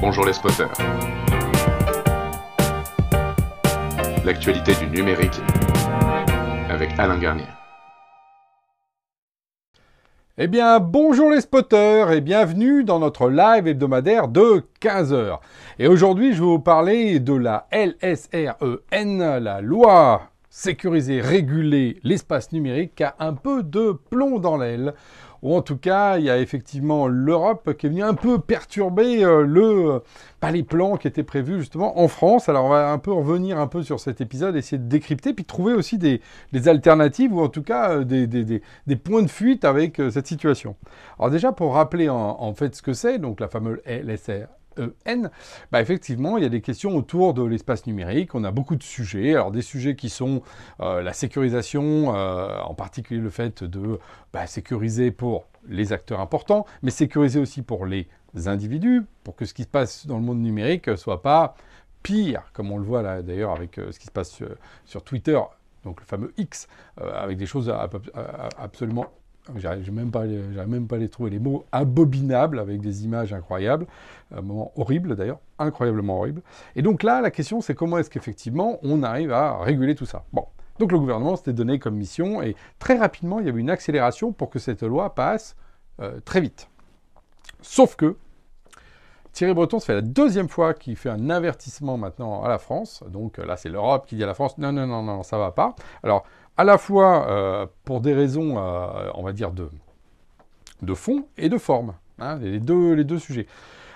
[0.00, 0.70] Bonjour les spotters.
[4.24, 5.40] L'actualité du numérique
[6.70, 7.44] avec Alain Garnier.
[10.38, 15.38] Eh bien, bonjour les spotters et bienvenue dans notre live hebdomadaire de 15h.
[15.78, 23.02] Et aujourd'hui, je vais vous parler de la LSREN, la loi sécuriser, réguler l'espace numérique
[23.02, 24.94] a un peu de plomb dans l'aile.
[25.42, 29.22] Ou en tout cas, il y a effectivement l'Europe qui est venue un peu perturber
[29.22, 30.02] euh, le,
[30.40, 32.48] pas les plans qui étaient prévus justement en France.
[32.48, 35.44] Alors on va un peu revenir un peu sur cet épisode, essayer de décrypter, puis
[35.44, 36.22] trouver aussi des,
[36.66, 40.74] alternatives ou en tout cas euh, des, points de fuite avec euh, cette situation.
[41.18, 44.46] Alors déjà pour rappeler en fait ce que c'est, donc la fameuse LSR,
[45.04, 45.30] N,
[45.72, 48.34] bah effectivement, il y a des questions autour de l'espace numérique.
[48.34, 49.34] On a beaucoup de sujets.
[49.34, 50.42] Alors, des sujets qui sont
[50.80, 53.98] euh, la sécurisation, euh, en particulier le fait de
[54.32, 58.08] bah, sécuriser pour les acteurs importants, mais sécuriser aussi pour les
[58.46, 61.54] individus, pour que ce qui se passe dans le monde numérique ne soit pas
[62.02, 64.42] pire, comme on le voit là d'ailleurs avec euh, ce qui se passe
[64.84, 65.40] sur, Twitter,
[65.84, 67.72] donc le fameux X, avec des choses
[68.58, 69.06] absolument
[69.54, 71.30] J'arrive même, pas, à les trouver.
[71.30, 73.86] Les mots abominables avec des images incroyables.
[74.34, 76.42] Un moment horrible d'ailleurs, incroyablement horrible.
[76.74, 80.24] Et donc là, la question c'est comment est-ce qu'effectivement on arrive à réguler tout ça?
[80.32, 80.46] Bon.
[80.78, 84.32] Donc le gouvernement s'était donné comme mission et très rapidement il y avait une accélération
[84.32, 85.56] pour que cette loi passe
[86.00, 86.68] euh, très vite.
[87.62, 88.16] Sauf que
[89.36, 93.04] Thierry Breton, fait la deuxième fois qu'il fait un avertissement maintenant à la France.
[93.06, 95.50] Donc là, c'est l'Europe qui dit à la France non, non, non, non, ça va
[95.52, 95.76] pas.
[96.02, 96.24] Alors,
[96.56, 101.58] à la fois euh, pour des raisons, euh, on va dire, de, fond et de
[101.58, 101.94] forme.
[102.18, 103.46] Hein, les, deux, les deux sujets.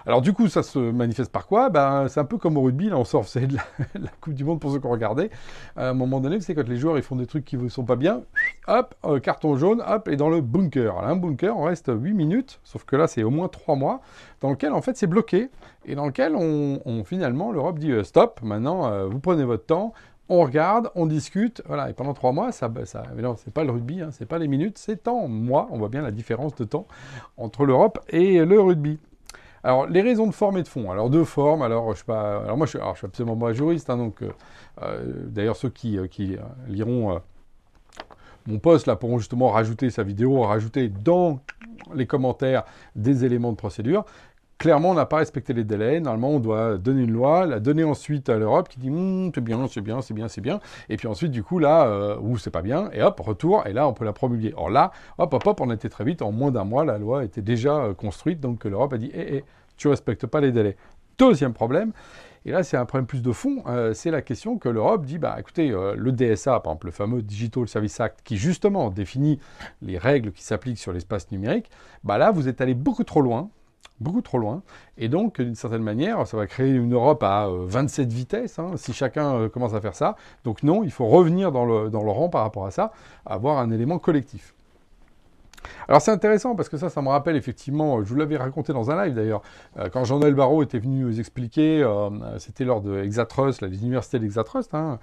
[0.07, 1.69] Alors du coup, ça se manifeste par quoi?
[1.69, 4.45] Ben, C'est un peu comme au rugby, là on sort c'est de la, Coupe du
[4.45, 5.31] Monde pour ceux qui ont regardé.
[5.77, 7.85] À un moment donné, c'est quand les joueurs ils font des trucs qui ne sont
[7.85, 8.23] pas bien,
[8.67, 10.99] hop, euh, carton jaune, hop, et dans le bunker.
[10.99, 14.01] Un bunker, on reste 8 minutes, sauf que là c'est au moins 3 mois,
[14.41, 15.51] dans lequel en fait c'est bloqué,
[15.85, 19.93] et dans lequel on, finalement l'Europe dit stop, maintenant vous prenez votre temps,
[20.31, 23.03] on regarde, on discute, voilà, et pendant trois mois, ça, ça
[23.37, 26.03] c'est pas le rugby, hein, c'est pas les minutes, c'est en mois, on voit bien
[26.03, 26.87] la différence de temps
[27.37, 28.99] entre l'Europe et le rugby.
[29.65, 30.91] Alors, les raisons de forme et de fond.
[30.91, 33.97] Alors, de forme, alors, je suis pas, alors moi, je, suis absolument pas juriste, hein,
[33.97, 34.31] donc, euh,
[34.83, 36.37] euh, d'ailleurs, ceux qui, euh, qui
[36.69, 37.21] liront
[38.47, 41.41] mon poste là pourront justement rajouter sa vidéo, rajouter dans
[41.95, 42.65] les commentaires
[42.97, 44.05] des éléments de procédure
[44.61, 46.01] clairement, on n'a pas respecté les délais.
[46.01, 49.41] Normalement, on doit donner une loi, la donner ensuite à l'Europe qui dit hum, c'est
[49.41, 50.61] bien, c'est bien, c'est bien, c'est bien.
[50.89, 53.73] Et puis ensuite, du coup, là, euh, ou c'est pas bien, et hop, retour, et
[53.73, 54.53] là, on peut la promulguer.
[54.57, 56.21] Or là, hop, hop, hop, on était très vite.
[56.21, 58.41] En moins d'un mois, la loi était déjà euh, construite.
[58.41, 59.45] Donc l'Europe a dit hé, hé,
[59.79, 60.77] tu respectes pas les délais.
[61.19, 61.93] Deuxième problème,
[62.45, 65.19] et là, c'est un problème plus de fond, euh, c'est la question que l'Europe dit,
[65.19, 69.39] bah écoutez, le DSA, par exemple, le fameux Digital Service Act, qui justement définit
[69.83, 71.71] les règles qui s'appliquent sur l'espace numérique,
[72.05, 73.51] bah là, vous êtes allé beaucoup trop loin,
[74.01, 74.63] beaucoup trop loin.
[74.99, 78.73] Et donc, d'une certaine manière, ça va créer une Europe à 27 euh, vitesses, hein,
[78.77, 80.17] si chacun euh, commence à faire ça.
[80.45, 82.93] Donc non, il faut revenir dans le, rang par rapport à ça,
[83.27, 84.55] avoir un élément collectif.
[85.89, 88.91] Alors c'est intéressant parce que ça, ça me rappelle effectivement, je vous l'avais raconté dans
[88.91, 89.43] un live d'ailleurs,
[89.79, 91.87] euh, quand Jean-Noël Barrot était venu nous expliquer,
[92.39, 94.99] c'était lors de Exatrust, les universités d'Exatrust, hein,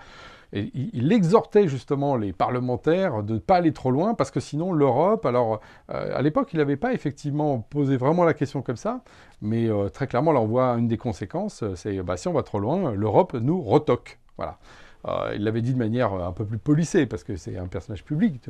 [0.53, 5.25] il, exhortait justement les parlementaires de ne pas aller trop loin, parce que sinon l'Europe,
[5.25, 5.59] alors
[5.91, 9.01] euh, à l'époque il n'avait pas effectivement posé vraiment la question comme ça,
[9.41, 12.43] mais euh, très clairement là on voit une des conséquences, c'est bah, si on va
[12.43, 14.19] trop loin, l'Europe nous retoque.
[14.37, 14.57] Voilà.
[15.07, 18.03] Euh, il l'avait dit de manière un peu plus polissée, parce que c'est un personnage
[18.03, 18.41] public.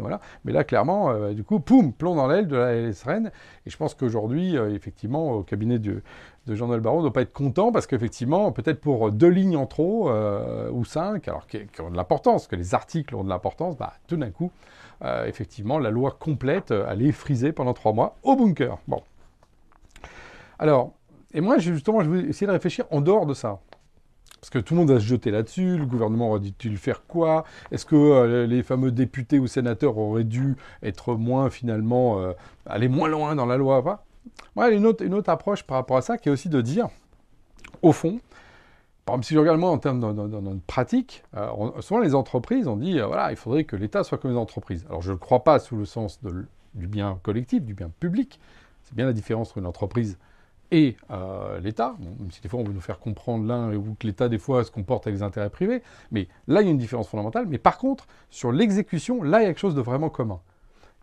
[0.43, 3.31] Mais là, clairement, du coup, poum, plomb dans l'aile de la LSRN.
[3.65, 6.01] Et je pense qu'aujourd'hui, effectivement, au cabinet de,
[6.55, 10.09] Jean-Noël Baron ne doit pas être content parce qu'effectivement, peut-être pour deux lignes en trop
[10.09, 13.93] euh, ou cinq, alors qui, ont de l'importance, que les articles ont de l'importance, bah,
[14.07, 14.51] tout d'un coup,
[15.03, 18.77] euh, effectivement, la loi complète, euh, est frisée pendant trois mois au bunker.
[18.87, 19.01] Bon.
[20.59, 20.93] Alors,
[21.33, 23.59] et moi, justement, je vais essayer de réfléchir en dehors de ça.
[24.39, 27.43] Parce que tout le monde va se jeter là-dessus, le gouvernement aurait dû faire quoi?
[27.71, 32.21] Est-ce que les fameux députés ou sénateurs auraient dû être moins, finalement,
[32.67, 33.81] aller moins loin dans la loi
[34.55, 36.87] moi, une autre, une autre approche par rapport à ça qui est aussi de dire,
[37.81, 38.19] au fond,
[39.05, 41.47] par exemple, si je regarde moi en termes de, pratique, euh,
[41.81, 44.85] souvent les entreprises, on dit, euh, voilà, il faudrait que l'État soit comme les entreprises.
[44.89, 46.19] Alors je ne crois pas sous le sens
[46.73, 48.39] du bien collectif, du bien public.
[48.83, 50.17] C'est bien la différence entre une entreprise
[50.71, 50.97] et
[51.61, 54.37] l'État, même si des fois on veut nous faire comprendre l'un ou que l'État des
[54.37, 55.81] fois se comporte avec des intérêts privés,
[56.11, 57.45] mais là il y a une différence fondamentale.
[57.47, 60.39] Mais par contre, sur l'exécution, là il y a quelque chose de vraiment commun.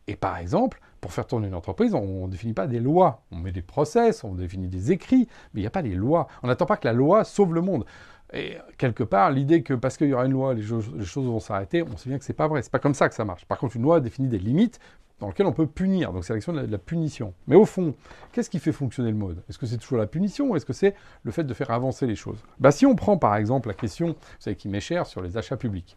[0.07, 3.23] Et par exemple, pour faire tourner une entreprise, on ne définit pas des lois.
[3.31, 6.29] On met des process, on définit des écrits, mais il n'y a pas des lois.
[6.43, 7.85] On n'attend pas que la loi sauve le monde.
[8.33, 11.83] Et quelque part, l'idée que parce qu'il y aura une loi, les, choses vont s'arrêter,
[11.83, 12.63] on sait bien que c'est pas vrai.
[12.63, 13.45] C'est pas comme ça que ça marche.
[13.45, 14.81] Par contre, une loi définit des limites
[15.21, 16.13] dans lequel on peut punir.
[16.13, 17.35] Donc c'est l'action de, la punition.
[17.47, 17.95] Mais au fond,
[18.33, 19.43] qu'est-ce qui fait fonctionner le mode?
[19.49, 22.07] Est-ce que c'est toujours la punition ou est-ce que c'est le fait de faire avancer
[22.07, 22.43] les choses?
[22.59, 25.37] Bah, Si on prend par exemple la question, vous savez, qui m'est chère sur les
[25.37, 25.97] achats publics.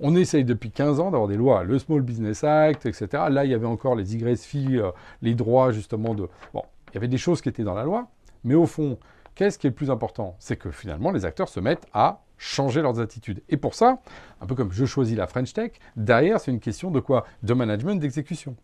[0.00, 3.24] On essaye depuis 15 ans d'avoir des lois, le Small Business Act, etc.
[3.30, 4.92] Là, il y avait encore les YSFI, euh,
[5.22, 6.28] les droits justement de...
[6.54, 8.08] Bon, il y avait des choses qui étaient dans la loi,
[8.44, 8.98] mais au fond,
[9.34, 10.36] qu'est-ce qui est le plus important?
[10.38, 13.42] C'est que finalement, les acteurs se mettent à changer leurs attitudes.
[13.48, 13.98] Et pour ça,
[14.40, 17.26] un peu comme je choisis la French Tech, derrière, c'est une question de quoi?
[17.42, 18.56] De management, d'exécution.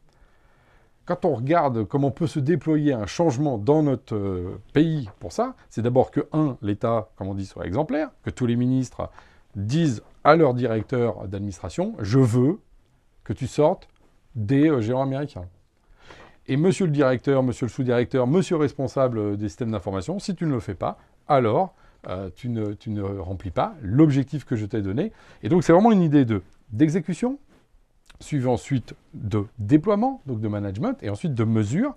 [1.04, 5.54] Quand on regarde comment peut se déployer un changement dans notre euh, pays pour ça,
[5.68, 9.10] c'est d'abord que, un, l'État, comme on dit, soit exemplaire, que tous les ministres
[9.54, 12.58] disent à leur directeur d'administration, je veux
[13.22, 13.86] que tu sortes
[14.34, 15.44] des euh, géants américains.
[16.46, 20.46] Et monsieur le directeur, monsieur le sous-directeur, monsieur le responsable des systèmes d'information, si tu
[20.46, 20.98] ne le fais pas,
[21.28, 21.74] alors
[22.08, 25.12] euh, tu, ne, remplis pas l'objectif que je t'ai donné.
[25.42, 26.42] Et donc c'est vraiment une idée de
[26.72, 27.38] d'exécution,
[28.20, 31.94] suivi ensuite de déploiement, donc de management, et ensuite de mesure,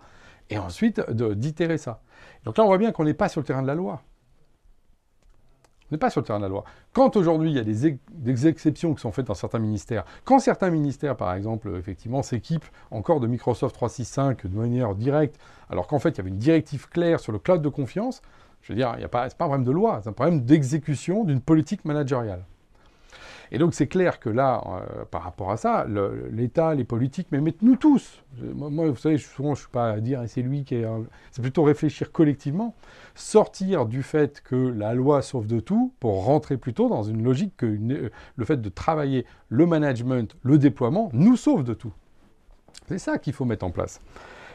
[0.49, 2.01] et ensuite d'itérer ça.
[2.45, 4.01] Donc là, on voit bien qu'on n'est pas sur le terrain de la loi.
[5.89, 6.65] On n'est pas sur le terrain de la loi.
[6.91, 10.39] Quand aujourd'hui il y a des, des, exceptions qui sont faites dans certains ministères, quand
[10.39, 15.39] certains ministères, par exemple, effectivement, s'équipent encore de Microsoft 365 de manière directe,
[15.69, 18.21] alors qu'en fait il y avait une directive claire sur le cloud de confiance,
[18.61, 21.41] je veux dire, ce n'est pas un problème de loi, c'est un problème d'exécution d'une
[21.41, 22.43] politique managériale.
[23.51, 25.85] Et donc c'est clair que là, euh, par rapport à ça,
[26.31, 29.99] l'État, les politiques, mais, nous tous, moi, vous savez, souvent je ne suis pas à
[29.99, 30.85] dire, et c'est lui qui est...
[31.31, 32.75] C'est plutôt réfléchir collectivement,
[33.15, 37.55] sortir du fait que la loi sauve de tout pour rentrer plutôt dans une logique
[37.57, 41.93] que le fait de travailler le management, le déploiement, nous sauve de tout.
[42.87, 44.01] C'est ça qu'il faut mettre en place.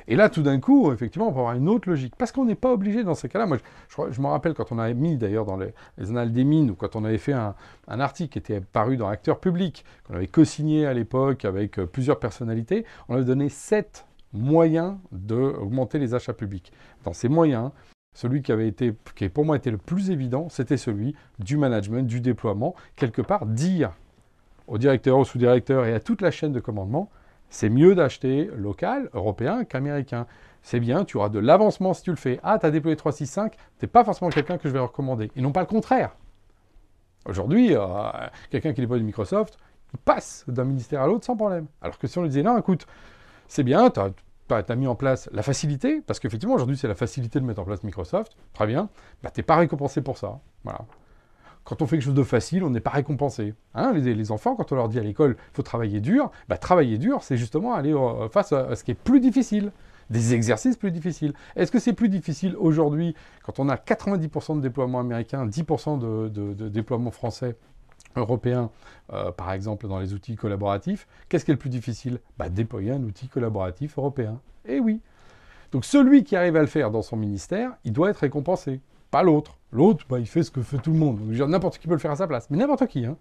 [0.09, 2.15] Et là, tout d'un coup, effectivement, on peut avoir une autre logique.
[2.17, 3.47] Parce qu'on n'est pas obligé dans ces cas-là.
[3.47, 3.59] Moi,
[3.89, 6.97] je, me rappelle quand on avait mis, d'ailleurs, dans les, annales des mines, ou quand
[6.97, 7.55] on avait fait un,
[7.89, 12.19] article qui était paru dans Acteur Public, qu'on avait co-signé à l'époque avec euh, plusieurs
[12.19, 16.73] personnalités, on avait donné sept moyens d'augmenter les achats publics.
[17.05, 17.71] Dans ces moyens,
[18.15, 22.07] celui qui avait été, qui pour moi été le plus évident, c'était celui du management,
[22.07, 22.75] du déploiement.
[22.97, 23.93] Quelque part, dire
[24.67, 27.11] au directeur, au sous-directeur et à toute la chaîne de commandement,
[27.53, 30.27] c'est mieux d'acheter local, européen, qu'américain.
[30.63, 32.41] C'est bien, tu auras de l'avancement si tu le fais.
[32.43, 35.31] Ah, tu as déployé 365, tu n'es pas forcément quelqu'un que je vais recommander.
[35.37, 36.17] Et non pas le contraire.
[37.27, 37.85] Aujourd'hui, euh,
[38.51, 39.59] quelqu'un qui déploie du Microsoft,
[39.93, 41.67] il passe d'un ministère à l'autre sans problème.
[41.83, 42.87] Alors que si on lui disait, non, écoute,
[43.49, 47.39] c'est bien, tu as, mis en place la facilité, parce qu'effectivement, aujourd'hui, c'est la facilité
[47.39, 48.89] de mettre en place Microsoft, très bien,
[49.23, 50.41] bah, tu n'es pas récompensé pour ça.
[50.65, 50.87] Voilà
[51.65, 53.55] quand on fait quelque chose de facile, on n'est pas récompensé.
[53.75, 56.99] Hein, les, enfants, quand on leur dit à l'école, il faut travailler dur, bah, travailler
[56.99, 57.95] dur, c'est justement aller
[58.31, 59.71] face à, ce qui est plus difficile,
[60.11, 61.33] des exercices plus difficiles.
[61.57, 63.15] Est-ce que c'est plus difficile aujourd'hui,
[63.45, 67.57] quand on a 90% de déploiement américain, 10% de, déploiement français
[68.17, 68.71] européen,
[69.13, 72.19] euh, par exemple, dans les outils collaboratifs, qu'est-ce qui est le plus difficile?
[72.39, 74.41] Bah, Déployer un outil collaboratif européen.
[74.67, 75.01] Eh oui.
[75.71, 78.81] Donc celui qui arrive à le faire dans son ministère, il doit être récompensé
[79.13, 79.59] pas l'autre.
[79.71, 81.21] L'autre, bah, il fait ce que fait tout le monde.
[81.31, 82.51] N'importe qui peut le faire à sa place.
[82.51, 83.07] Mais n'importe qui.
[83.07, 83.17] Hein.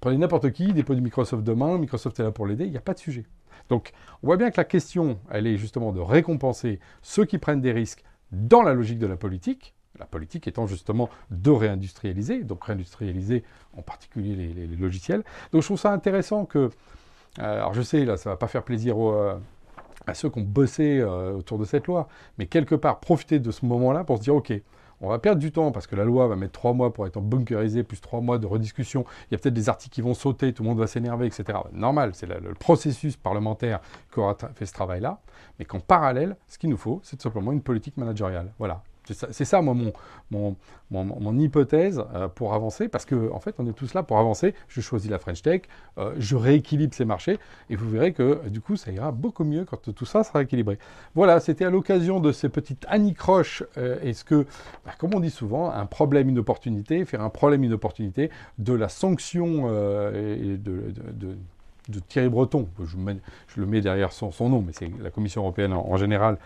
[0.00, 2.80] Prenez n'importe qui, dépôt du Microsoft demain, Microsoft est là pour l'aider, il n'y a
[2.80, 3.26] pas de sujet.
[3.68, 3.92] Donc,
[4.22, 7.72] on voit bien que la question, elle est justement de récompenser ceux qui prennent des
[7.72, 13.44] risques dans la logique de la politique, la politique étant justement de réindustrialiser, donc réindustrialiser
[13.76, 15.22] en particulier les, logiciels.
[15.52, 16.70] Donc je trouve ça intéressant que, euh,
[17.38, 19.38] alors je sais, là, ça va pas faire plaisir euh,
[20.06, 22.08] à ceux qui ont bossé euh, autour de cette loi,
[22.38, 24.52] mais quelque part profiter de ce moment-là pour se dire, ok,
[25.04, 27.20] on va perdre du temps parce que la loi va mettre trois mois pour être
[27.20, 29.04] bunkerisée, plus trois mois de rediscussion.
[29.30, 31.58] Il y a peut-être des articles qui vont sauter, tout le monde va s'énerver, etc.
[31.72, 33.80] Normal, c'est le processus parlementaire
[34.12, 35.20] qui aura fait ce travail-là.
[35.58, 38.52] Mais qu'en parallèle, ce qu'il nous faut, c'est tout simplement une politique managériale.
[38.58, 38.82] Voilà.
[39.12, 39.74] C'est ça, moi,
[40.30, 40.56] mon,
[40.90, 44.54] mon, hypothèse euh, pour avancer, parce qu'en en fait, on est tous là pour avancer.
[44.68, 45.62] Je choisis la French Tech,
[45.98, 49.66] euh, je rééquilibre ces marchés, et vous verrez que du coup, ça ira beaucoup mieux
[49.66, 50.78] quand tout ça sera équilibré.
[51.14, 53.62] Voilà, c'était à l'occasion de ces petites anicroches.
[53.76, 54.46] Euh, Est-ce que,
[54.86, 58.72] bah, comme on dit souvent, un problème, une opportunité, faire un problème, une opportunité, de
[58.72, 59.68] la sanction
[60.14, 60.94] et de,
[62.08, 62.96] Thierry Breton, je,
[63.48, 66.38] je, le mets derrière son, nom, mais c'est la Commission européenne en général,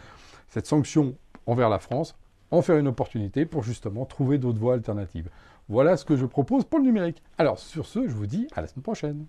[0.49, 1.15] cette sanction
[1.47, 2.17] envers la France,
[2.51, 5.29] en faire une opportunité pour justement trouver d'autres voies alternatives.
[5.69, 7.23] Voilà ce que je propose pour le numérique.
[7.37, 9.27] Alors sur ce, je vous dis à la semaine prochaine.